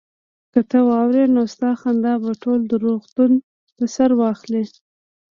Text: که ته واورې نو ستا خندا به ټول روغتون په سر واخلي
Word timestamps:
که 0.53 0.59
ته 0.69 0.79
واورې 0.87 1.23
نو 1.35 1.41
ستا 1.53 1.71
خندا 1.79 2.13
به 2.23 2.31
ټول 2.43 2.59
روغتون 2.85 3.31
په 3.75 3.85
سر 3.95 4.09
واخلي 4.19 4.63